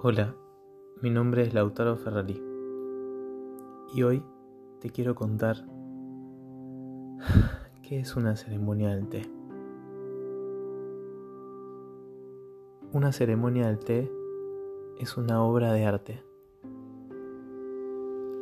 [0.00, 0.36] Hola,
[1.02, 2.40] mi nombre es Lautaro Ferrari
[3.92, 4.22] y hoy
[4.78, 5.56] te quiero contar
[7.82, 9.28] qué es una ceremonia del té.
[12.92, 14.08] Una ceremonia del té
[15.00, 16.22] es una obra de arte.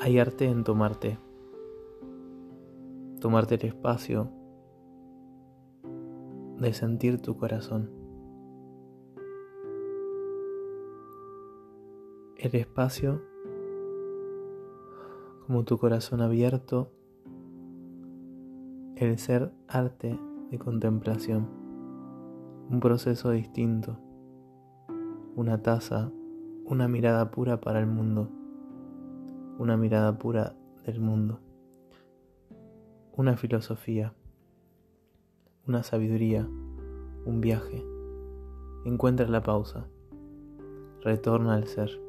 [0.00, 1.18] Hay arte en tomarte,
[3.18, 4.30] tomarte el espacio
[6.58, 7.95] de sentir tu corazón.
[12.38, 13.22] El espacio
[15.46, 16.90] como tu corazón abierto,
[18.96, 20.18] el ser arte
[20.50, 21.48] de contemplación,
[22.68, 23.98] un proceso distinto,
[25.34, 26.10] una taza,
[26.64, 28.28] una mirada pura para el mundo,
[29.58, 31.40] una mirada pura del mundo,
[33.12, 34.14] una filosofía,
[35.66, 36.46] una sabiduría,
[37.24, 37.84] un viaje.
[38.84, 39.88] Encuentra la pausa,
[41.02, 42.05] retorna al ser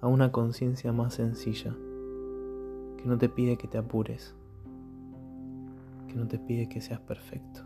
[0.00, 1.72] a una conciencia más sencilla,
[2.96, 4.34] que no te pide que te apures,
[6.08, 7.62] que no te pide que seas perfecto.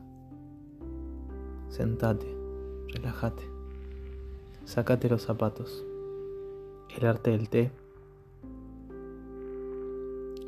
[1.69, 2.27] Sentate,
[2.89, 3.44] relájate,
[4.64, 5.84] sácate los zapatos.
[6.97, 7.70] El arte del té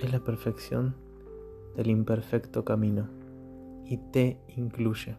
[0.00, 0.94] es la perfección
[1.76, 3.08] del imperfecto camino
[3.86, 5.16] y te incluye.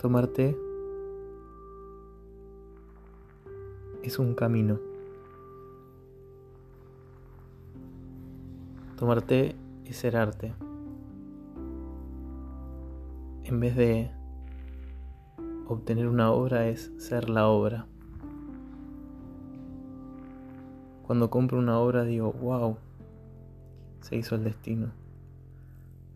[0.00, 0.56] Tomar té
[4.02, 4.78] es un camino.
[8.96, 10.52] Tomarte es ser arte.
[13.44, 14.10] En vez de
[15.66, 17.86] obtener una obra es ser la obra.
[21.06, 22.76] Cuando compro una obra digo, wow,
[24.00, 24.92] se hizo el destino.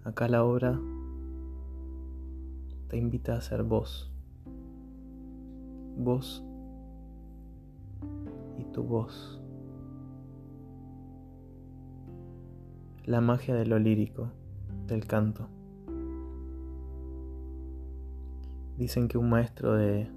[0.04, 0.78] Acá la obra
[2.88, 4.12] te invita a ser vos.
[5.96, 6.44] Vos
[8.74, 9.40] tu voz.
[13.04, 14.30] La magia de lo lírico,
[14.88, 15.48] del canto.
[18.76, 20.10] Dicen que un maestro de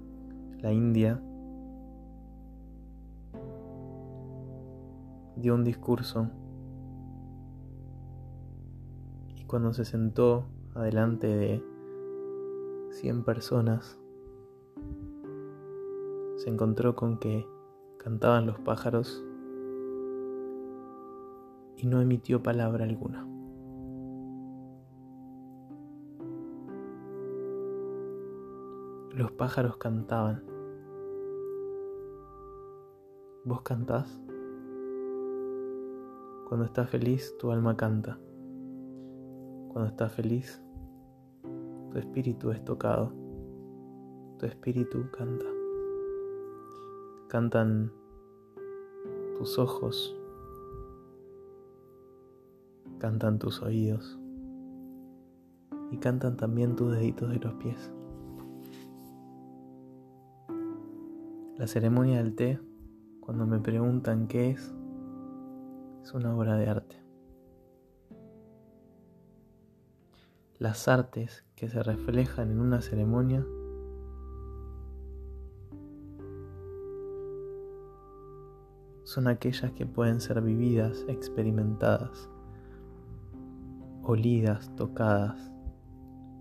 [0.58, 1.22] la India
[5.36, 6.28] dio un discurso
[9.36, 11.62] y cuando se sentó adelante de
[12.90, 14.00] 100 personas,
[16.38, 17.46] se encontró con que
[18.08, 19.22] cantaban los pájaros
[21.76, 23.28] y no emitió palabra alguna.
[29.14, 30.42] Los pájaros cantaban.
[33.44, 34.18] ¿Vos cantás?
[36.48, 38.18] Cuando estás feliz, tu alma canta.
[39.68, 40.62] Cuando estás feliz,
[41.90, 43.12] tu espíritu es tocado.
[44.38, 45.44] Tu espíritu canta
[47.28, 47.92] cantan
[49.38, 50.16] tus ojos,
[52.98, 54.18] cantan tus oídos
[55.92, 57.92] y cantan también tus deditos de los pies.
[61.56, 62.58] La ceremonia del té,
[63.20, 64.74] cuando me preguntan qué es,
[66.02, 66.96] es una obra de arte.
[70.58, 73.46] Las artes que se reflejan en una ceremonia
[79.08, 82.28] son aquellas que pueden ser vividas, experimentadas,
[84.02, 85.50] olidas, tocadas,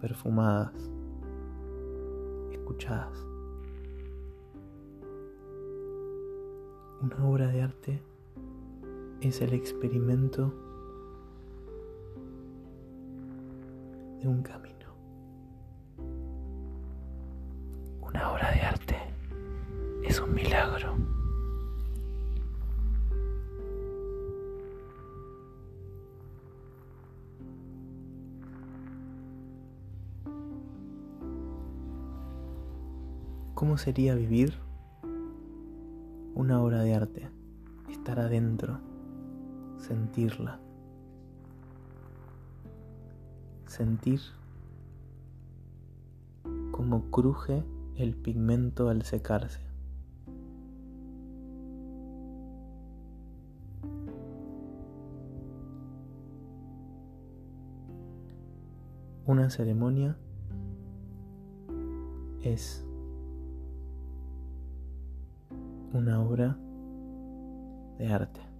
[0.01, 0.73] perfumadas,
[2.51, 3.25] escuchadas.
[7.01, 8.03] Una obra de arte
[9.21, 10.53] es el experimento
[14.19, 14.93] de un camino.
[18.01, 18.97] Una obra de arte
[20.03, 20.96] es un milagro.
[33.57, 34.53] ¿Cómo sería vivir
[36.35, 37.27] una obra de arte?
[37.89, 38.77] Estar adentro,
[39.79, 40.59] sentirla.
[43.65, 44.19] Sentir
[46.69, 47.63] cómo cruje
[47.95, 49.61] el pigmento al secarse.
[59.25, 60.15] Una ceremonia
[62.43, 62.86] es
[65.93, 66.57] una obra
[67.97, 68.56] de arte.